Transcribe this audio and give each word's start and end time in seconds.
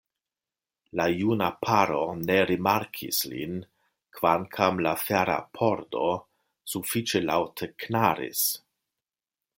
La 0.99 1.03
juna 1.17 1.49
paro 1.65 1.99
ne 2.21 2.37
rimarkis 2.51 3.19
lin, 3.33 3.53
kvankam 4.19 4.83
la 4.87 4.95
fera 5.05 5.37
pordo 5.61 6.11
sufiĉe 6.75 7.23
laŭte 7.29 7.71
knaris. 7.85 8.45